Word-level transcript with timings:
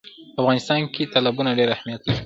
په 0.33 0.39
افغانستان 0.41 0.81
کې 0.93 1.11
تالابونه 1.13 1.57
ډېر 1.57 1.69
اهمیت 1.75 2.01
لري. 2.05 2.19